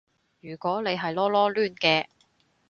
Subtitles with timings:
[0.39, 2.05] 如果你係囉囉攣嘅